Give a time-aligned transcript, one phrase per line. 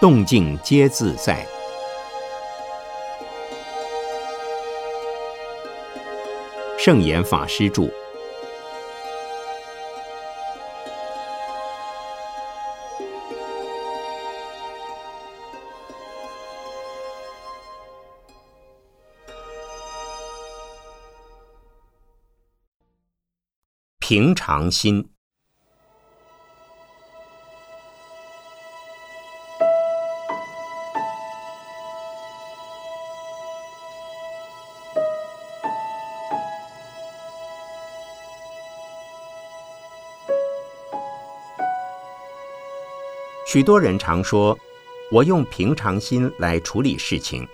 [0.00, 1.46] 动静皆自在。
[6.78, 7.90] 圣严法师著。
[23.98, 25.19] 平常心。
[43.52, 44.56] 许多人常说
[45.10, 47.44] ：“我用平常心来处理事情。”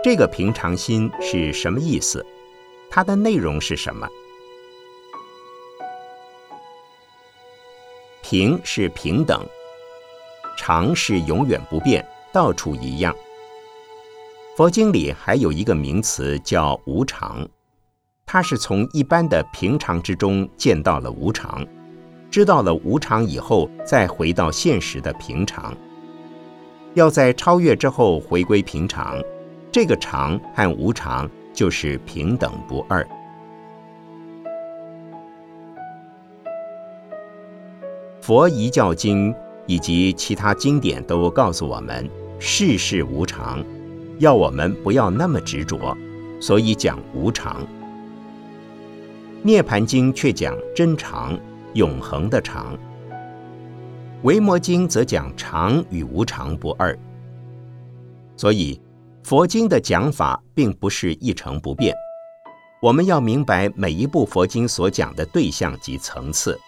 [0.00, 2.24] 这个平常心是什么意思？
[2.88, 4.08] 它的内容是什么？
[8.22, 9.44] 平是平等，
[10.56, 13.12] 常是永远不变，到处一样。
[14.56, 17.44] 佛经里还有一个名词叫无常，
[18.24, 21.66] 它是从一般的平常之中见到了无常，
[22.32, 25.76] 知道了无常以后，再回到现实的平常。
[26.94, 29.20] 要在超越之后回归平常，
[29.70, 33.06] 这个常和无常就是平等不二。
[38.22, 39.34] 佛遗教经
[39.66, 43.62] 以及其他经典都告诉我们，世事无常，
[44.20, 45.94] 要我们不要那么执着，
[46.40, 47.60] 所以讲无常。
[49.42, 51.38] 涅盘经却讲真常，
[51.74, 52.78] 永恒的常。
[54.22, 56.96] 维摩经则讲常与无常不二。
[58.36, 58.80] 所以，
[59.22, 61.94] 佛经的讲法并不是一成不变。
[62.80, 66.58] 我们要明白每一部佛经所讲的对象及层次。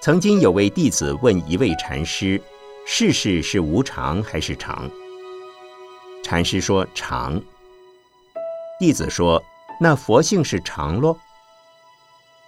[0.00, 2.40] 曾经有位弟子问一位禅师
[2.84, 4.90] ：“世事是无常还是常？”
[6.22, 7.40] 禅师说：“常。”
[8.78, 9.42] 弟子说
[9.80, 11.18] ：“那佛性是常咯？”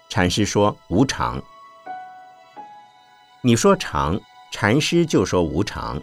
[0.08, 1.42] 禅师说：“无常。”
[3.42, 4.18] 你说常，
[4.50, 5.98] 禅师就说无常；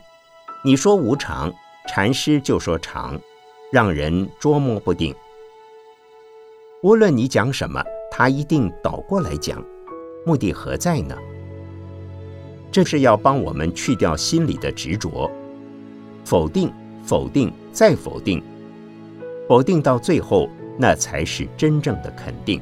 [0.64, 1.52] 你说无常，
[1.88, 3.20] 禅师就说常，
[3.72, 5.14] 让人捉摸不定。
[6.82, 9.64] 无论你讲什么，他一定倒过来讲，
[10.26, 11.18] 目的何在呢？
[12.72, 15.30] 这是要帮我们去掉心里的执着，
[16.24, 16.74] 否定、
[17.06, 18.42] 否定、再否定，
[19.48, 22.62] 否定到最后，那才是真正的肯定。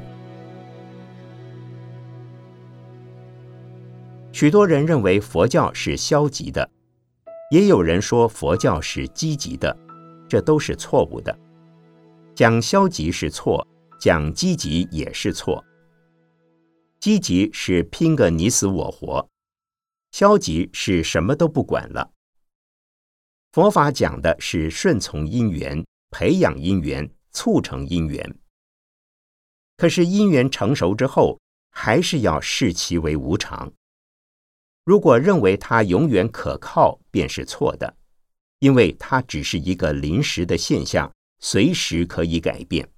[4.32, 6.68] 许多人认为佛教是消极的，
[7.50, 9.76] 也有人说佛教是积极的，
[10.28, 11.38] 这都是错误的。
[12.34, 13.66] 讲消极是错，
[14.00, 15.62] 讲积极也是错。
[16.98, 19.28] 积极是拼个你死我活。
[20.12, 22.10] 消极是什么都不管了。
[23.52, 28.38] 佛法讲的是顺从因缘、培养因缘、促成姻缘。
[29.76, 33.72] 可是姻缘成熟之后，还是要视其为无常。
[34.84, 37.96] 如果认为它永远可靠，便是错的，
[38.58, 42.91] 因为它只是一个临时的现象，随时可以改变。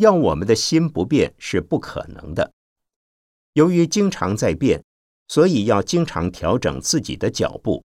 [0.00, 2.50] 要我们的心不变是不可能的。
[3.52, 4.82] 由于经常在变，
[5.28, 7.84] 所以要经常调整自己的脚步。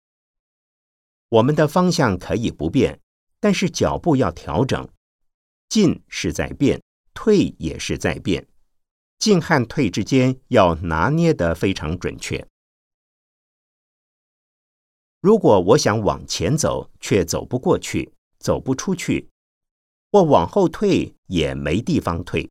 [1.29, 2.99] 我们的方向可以不变，
[3.39, 4.89] 但是脚步要调整。
[5.69, 6.81] 进是在变，
[7.13, 8.45] 退也是在变，
[9.17, 12.45] 进和退之间要拿捏得非常准确。
[15.21, 19.30] 如果我想往前走，却走不过去，走不出去。
[20.11, 22.49] 或往后退也没地方退，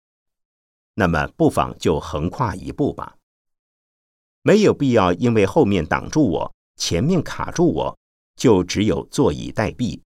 [0.94, 3.16] 那么不妨就横跨一步吧。
[4.42, 7.98] 没有必要因为后面挡住我，前面卡住我，
[8.34, 10.00] 就只有坐以待毙。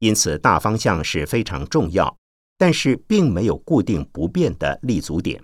[0.00, 2.18] 因此，大方向是非常重要，
[2.58, 5.42] 但是并没有固定不变的立足点。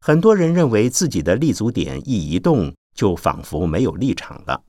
[0.00, 4.62] 很多人认为自己的立足点一移动，就仿佛没有立场了。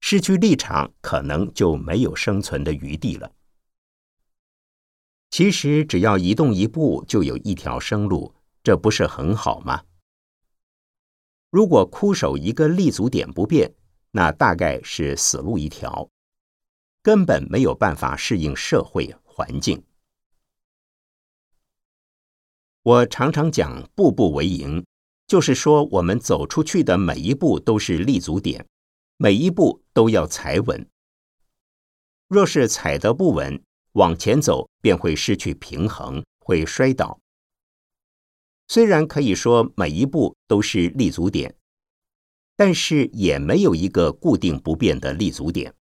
[0.00, 3.32] 失去立场，可能就没有生存的余地了。
[5.30, 9.84] 其实，只要移动一步，就有一条生路，这不是很好吗？
[11.50, 13.74] 如果枯守一个立足点不变，
[14.10, 16.08] 那大概是死路一条。
[17.02, 19.82] 根本没有办法适应社会环境。
[22.82, 24.84] 我常常讲“步步为营”，
[25.26, 28.66] 就是说我们走出去的每一步都是立足点，
[29.22, 30.88] 每一步都要踩稳。
[32.26, 33.62] 若是踩得不稳，
[33.92, 37.20] 往前走便会失去平衡，会摔倒。
[38.66, 41.54] 虽然可以说每一步都是立足点，
[42.56, 45.74] 但是也没有一个固定不变的立足点。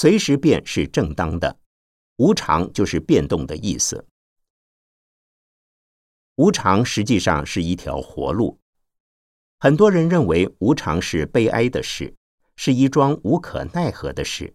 [0.00, 1.58] 随时变是正当的，
[2.18, 4.06] 无常就是变动的意思。
[6.36, 8.60] 无常实际上是一条活路。
[9.58, 12.14] 很多人认为无常是悲哀的事，
[12.54, 14.54] 是一桩无可奈何的事。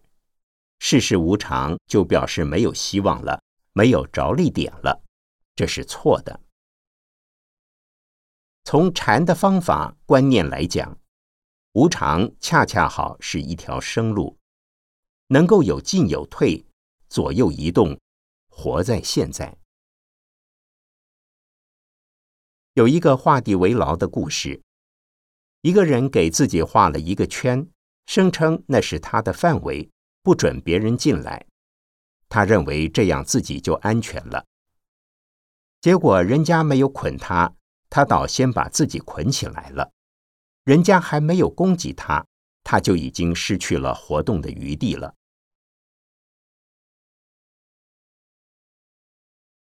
[0.78, 3.42] 世事无常就表示没有希望了，
[3.74, 5.04] 没有着力点了，
[5.54, 6.40] 这是错的。
[8.64, 10.98] 从禅的方法观念来讲，
[11.72, 14.38] 无常恰恰好是一条生路。
[15.28, 16.64] 能够有进有退，
[17.08, 17.98] 左右移动，
[18.48, 19.56] 活在现在。
[22.74, 24.62] 有一个画地为牢的故事，
[25.62, 27.68] 一个人给自己画了一个圈，
[28.06, 29.88] 声称那是他的范围，
[30.22, 31.46] 不准别人进来。
[32.28, 34.44] 他认为这样自己就安全了。
[35.80, 37.54] 结果人家没有捆他，
[37.88, 39.92] 他倒先把自己捆起来了。
[40.64, 42.26] 人家还没有攻击他。
[42.64, 45.14] 他就已经失去了活动的余地了。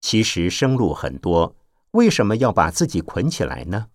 [0.01, 1.55] 其实生路很多，
[1.91, 3.89] 为什么要把自己捆起来呢？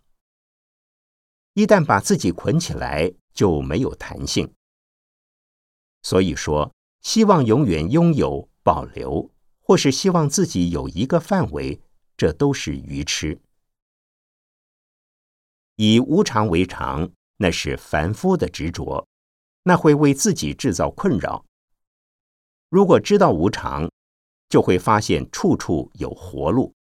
[1.55, 4.55] 一旦把自己捆起来，就没有弹性。
[6.03, 11.81] 所以说，希望永远拥有、保留，或是希望自己有一个范围，
[12.17, 13.41] 这都是愚痴。
[15.77, 17.11] 以无常为常。
[17.43, 19.05] 那是凡夫的执着，
[19.65, 21.45] 那会为自己制造困扰。
[22.69, 23.91] 如果知道无常，
[24.49, 26.73] 就会发现处处有活路。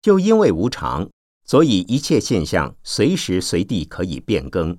[0.00, 1.10] 就因为无常，
[1.44, 4.78] 所以一切现象随时随地可以变更。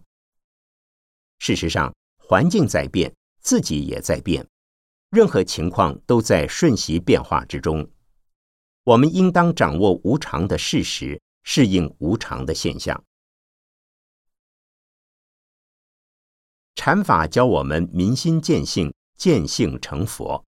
[1.39, 4.47] 事实上，环境在变，自己也在变，
[5.09, 7.89] 任何情况都在瞬息变化之中。
[8.83, 13.03] 我们应当掌握无常的事实，适应无常的现象。
[16.75, 20.45] 禅法教我们明心见性，见性成佛。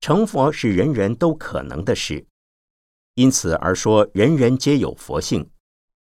[0.00, 2.26] 成佛是人人都可能的事。
[3.16, 5.48] 因此而说，人人皆有佛性，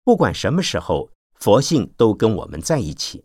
[0.02, 3.24] 不管什么时候，佛性都跟我们在一起。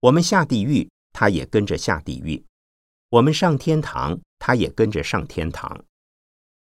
[0.00, 2.44] 我们下地狱，他也跟着下地狱；
[3.08, 5.74] 我们上天堂，他也跟着上天堂；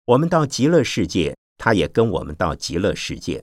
[0.05, 3.43] 我们到极乐世界，他也跟我们到极乐世界。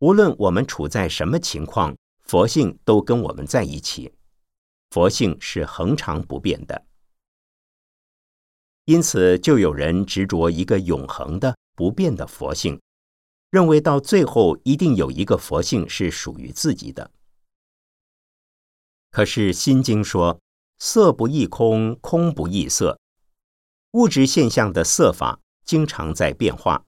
[0.00, 4.12] 无论我们处在什么情况，佛性都跟我们在一起。
[4.90, 6.84] 佛性是恒常不变的。
[8.86, 12.80] 因此，就有人执着一个永恒的、不变的佛性，
[13.50, 17.10] 认为到最后一定有一个佛性是属于自己的。
[19.10, 20.40] 可是《心经》说
[20.78, 22.98] ：“色不异空，空不异色。”
[23.92, 26.84] 物质现象的色法经常在变化，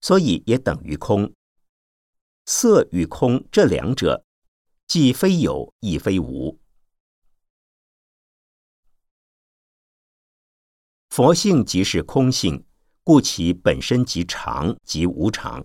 [0.00, 1.32] 所以也等于空。
[2.46, 4.24] 色与空这两者，
[4.88, 6.58] 既非有，亦非无。
[11.16, 12.62] 佛性即是空性，
[13.02, 15.64] 故其本身即常，即无常。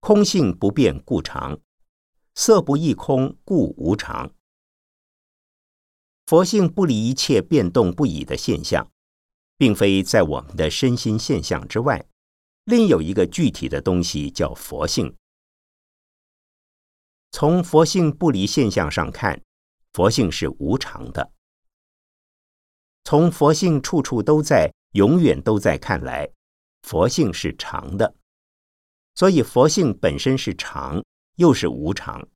[0.00, 1.60] 空性不变，故常；
[2.34, 4.34] 色不异空，故无常。
[6.26, 8.90] 佛性不离一切变动不已的现象，
[9.56, 12.04] 并非在我们的身心现象之外，
[12.64, 15.14] 另有一个具体的东西叫佛性。
[17.30, 19.40] 从佛性不离现象上看，
[19.92, 21.30] 佛性是无常的。
[23.04, 26.30] 从佛性处处都在、永远都在看来，
[26.82, 28.14] 佛性是常的，
[29.14, 31.04] 所以佛性本身是常，
[31.36, 32.28] 又是无常。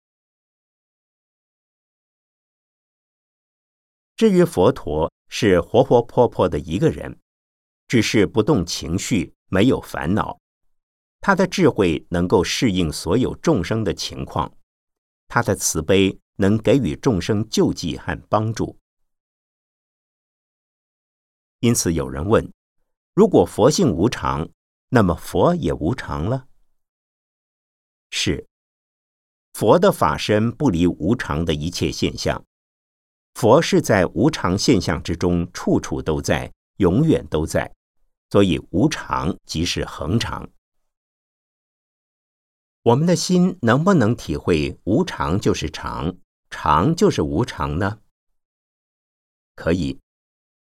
[4.17, 7.19] 至于佛陀是活活泼泼的一个人，
[7.87, 10.39] 只是不动情绪，没有烦恼。
[11.21, 14.57] 他的智慧能够适应所有众生的情况，
[15.29, 18.79] 他的慈悲能给予众生救济和帮助。
[21.61, 22.53] 因此，有人问：
[23.15, 24.49] 如果佛性无常，
[24.91, 26.47] 那么佛也无常了？
[28.11, 28.47] 是，
[29.55, 32.45] 佛的法身不离无常的一切现象。
[33.35, 37.75] 佛是在无常现象之中，处处都在，永远都在，
[38.31, 40.49] 所以无常即是恒常。
[42.83, 46.17] 我们的心能不能体会无常就是常，
[46.49, 48.01] 常就是无常呢？
[49.55, 49.99] 可以。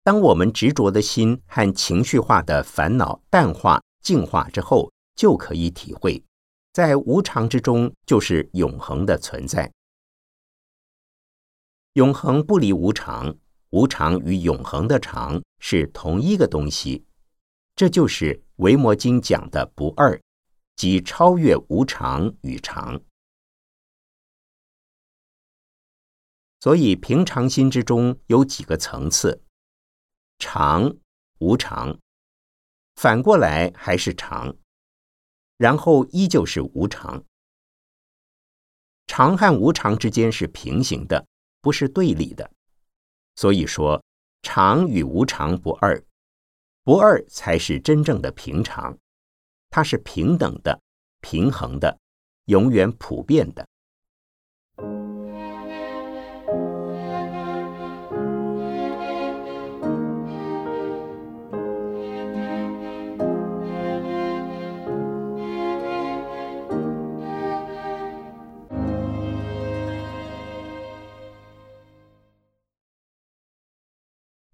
[0.09, 6.25] 当我们执着的心和情绪化的烦恼淡化、净化之后，就可以体会，
[6.73, 9.71] 在无常之中就是永恒的存在。
[11.93, 13.37] 永恒不离无常，
[13.69, 17.05] 无常与永恒的常是同一个东西，
[17.77, 20.19] 这就是《维摩经》讲的不二。
[20.75, 22.99] 即超越无常与常，
[26.61, 29.43] 所以平常心之中有几个层次：
[30.39, 30.97] 常、
[31.39, 31.99] 无常，
[32.97, 34.57] 反过来还是常，
[35.57, 37.25] 然后依旧是无常。
[39.07, 41.27] 常和无常之间是平行的，
[41.61, 42.51] 不是对立的。
[43.37, 44.03] 所以说，
[44.43, 46.03] 常与无常不二，
[46.83, 48.97] 不二才是真正的平常。
[49.71, 50.81] 它是平等的、
[51.21, 51.99] 平衡的、
[52.47, 53.68] 永远普遍的。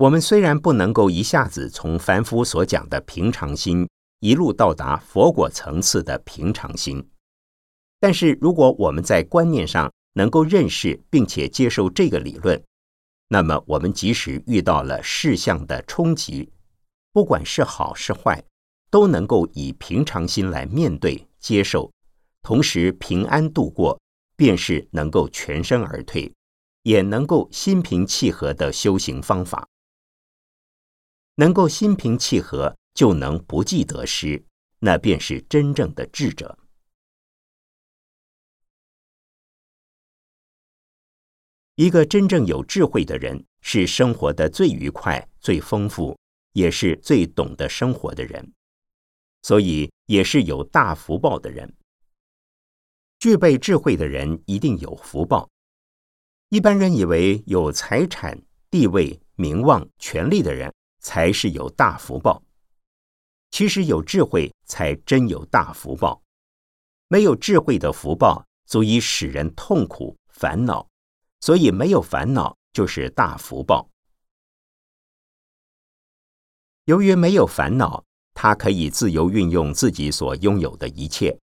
[0.04, 3.88] 我们虽然不能够一下子从凡夫所讲的平常心。
[4.20, 7.11] 一路到达佛果层次的平常心，
[8.00, 12.62] 但是如果我们在观念上能够认识并且接受这个理论，
[13.28, 16.50] 那么我们即使遇到了事项的冲击，
[17.12, 18.42] 不管是好是坏，
[18.90, 21.90] 都能够以平常心来面对接受，
[22.42, 23.99] 同时平安度过，
[24.37, 26.32] 便是能够全身而退，
[26.82, 29.66] 也能够心平气和的修行方法，
[31.37, 32.76] 能够心平气和。
[32.95, 34.41] 就能不计得失，
[34.79, 36.57] 那便是真正的智者。
[41.75, 46.17] 一个真正有智慧的人，是生活的最愉快、最丰富，
[46.53, 48.53] 也是最懂得生活的人，
[49.43, 51.75] 所以也是有大福报的人。
[53.19, 55.50] 具备智慧的人一定有福报。
[56.50, 60.73] 一般人以为有财产、地位、名望、权力的人
[61.04, 62.42] 才是有大福报。
[63.50, 66.20] 其实有智慧才真有大福报，
[67.08, 70.88] 没有智慧的福报足以使人痛苦烦恼，
[71.40, 73.88] 所以没有烦恼就是大福报。
[76.87, 81.38] 由于没有烦恼，他可以自由运用自己所拥有的一切，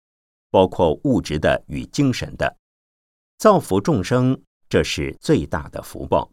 [0.49, 2.57] 包括物质的与精神的，
[3.37, 6.29] 造福众生，这是最大的福报。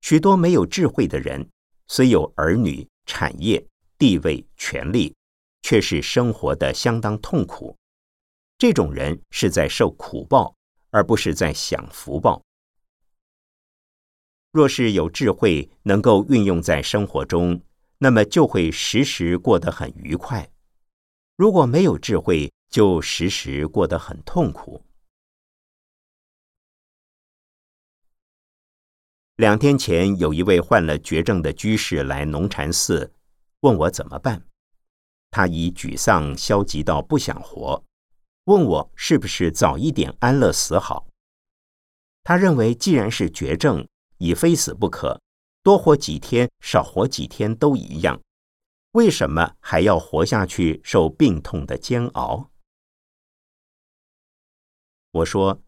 [0.00, 1.48] 许多没有智慧的人，
[1.88, 2.86] 虽有儿女。
[3.08, 3.64] 产业、
[3.96, 5.14] 地位、权力，
[5.62, 7.76] 却是生活的相当痛苦。
[8.58, 10.56] 这种人是在受苦报，
[10.90, 12.42] 而不是在享福报。
[14.50, 17.62] 若是有智慧，能够运用在生活中，
[17.98, 20.44] 那么就会时时过得很愉快；
[21.36, 24.84] 如果没有智慧，就时时过得很痛苦。
[29.36, 33.12] 两天前，有一位患了绝症的居士来农禅寺，
[33.60, 34.42] 问我怎么办。
[35.30, 37.84] 他已沮丧消极到不想活，
[38.44, 41.06] 问我是不是早一点安乐死好。
[42.24, 45.20] 他认为，既然是绝症，已非死不可，
[45.62, 48.18] 多活几天、少活几天都一样，
[48.92, 52.50] 为什么还要活下去，受病痛的煎熬？
[55.10, 55.60] 我说：“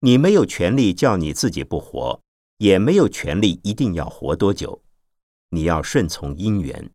[0.00, 2.22] 你没有权利叫你自己不活。”
[2.60, 4.82] 也没有权利一定要活多久，
[5.48, 6.92] 你要顺从因缘。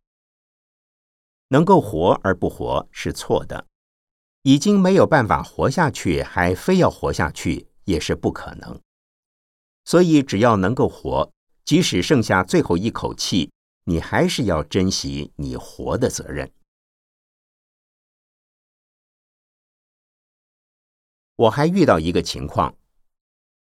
[1.48, 3.66] 能够活而不活是错的，
[4.42, 8.80] 已经没有办法活下去，还非要活下去也是不可能。
[9.84, 11.32] 所以，只要能够活，
[11.64, 13.50] 即使剩下最后一口气，
[13.86, 16.52] 你还是要珍惜你活的责任。
[21.34, 22.76] 我还遇到一个情况。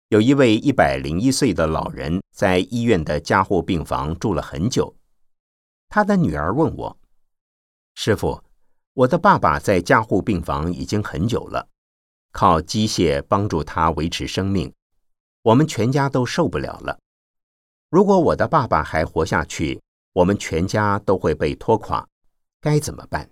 [0.09, 4.95] 有一位一百零一岁的老人在医院的加护病房住了很久，
[5.87, 6.97] 他的女儿问我
[7.93, 8.43] ：“师傅，
[8.93, 11.67] 我的爸爸在加护病房已经很久了，
[12.31, 14.73] 靠机械帮助他维持生命，
[15.43, 16.97] 我们全家都受不了了。
[17.91, 19.79] 如果我的爸爸还活下去，
[20.13, 22.07] 我们全家都会被拖垮，
[22.59, 23.29] 该怎么办？”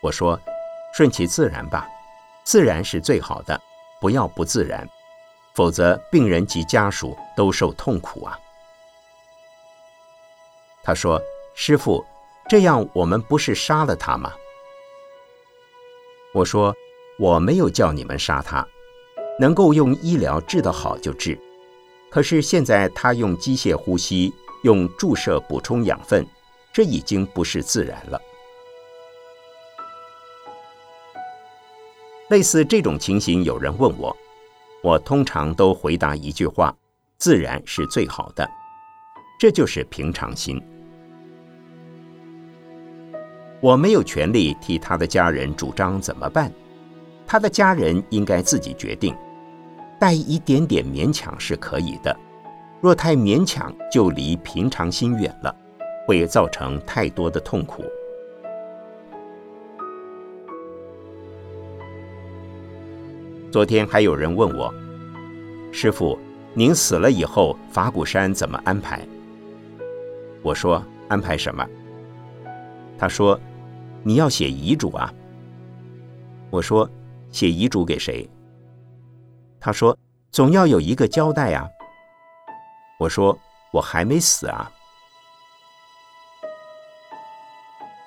[0.00, 0.40] 我说
[0.94, 1.88] ：“顺其自然吧，
[2.44, 3.60] 自然是最好的，
[4.00, 4.88] 不要不自然，
[5.54, 8.38] 否则病人及家属都受痛苦啊。”
[10.84, 11.22] 他说
[11.54, 12.04] ：“师傅，
[12.48, 14.32] 这样我们不是杀了他吗？”
[16.34, 16.74] 我说
[17.20, 18.66] ：“我没有叫你们杀他，
[19.38, 21.38] 能够用医疗治得好就治。
[22.10, 24.32] 可是现在他用机械呼吸，
[24.64, 26.26] 用注射补充养分，
[26.72, 28.20] 这已经不是自然了。”
[32.32, 34.16] 类似这种情形，有人问我，
[34.82, 36.74] 我通常都回答一句话
[37.20, 38.48] ：“自然是最好的。”
[39.38, 40.58] 这就是平常心。
[43.60, 46.50] 我没有权利替他的家人主张怎么办，
[47.26, 49.14] 他的家人应该自己决定。
[50.00, 52.18] 带一点点勉强是可以的，
[52.80, 55.54] 若太勉强，就离平常心远了，
[56.06, 57.84] 会造成太多的痛苦。
[63.52, 64.72] 昨天还有人问我，
[65.70, 66.18] 师傅，
[66.54, 69.06] 您死了以后，法鼓山怎么安排？
[70.40, 71.64] 我说安排什么？
[72.98, 73.38] 他说。
[74.04, 75.14] 你要写遗嘱啊？
[76.50, 76.90] 我说
[77.30, 78.28] 写遗嘱给谁？
[79.60, 79.96] 他说
[80.32, 81.68] 总要有一个交代啊。
[82.98, 83.38] 我说
[83.70, 84.68] 我还没死啊。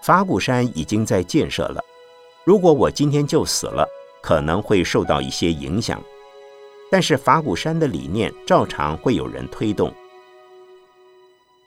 [0.02, 1.82] 法鼓山已经在建设了，
[2.44, 3.88] 如果我今天就死了，
[4.26, 6.02] 可能会受到一些影响。
[6.90, 9.94] 但是法鼓山的理念照常会有人推动。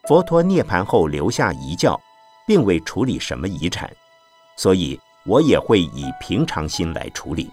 [0.09, 2.01] 佛陀涅盘后留下遗教，
[2.49, 3.89] 并未处理什么遗产。
[4.57, 7.49] 所以，我也会以平常心来处理。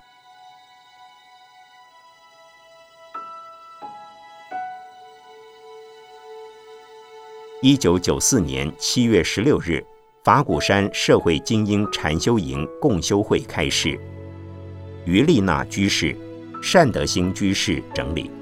[7.61, 9.85] 一九九四年七月十六日，
[10.23, 13.99] 法鼓山社会精英禅修营共修会开始，
[15.05, 16.15] 于丽娜居士、
[16.61, 18.34] 善德兴居士整理。